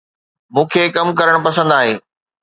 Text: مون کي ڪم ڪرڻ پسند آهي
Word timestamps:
مون 0.53 0.65
کي 0.71 0.81
ڪم 0.95 1.07
ڪرڻ 1.19 1.35
پسند 1.47 1.69
آهي 1.77 1.93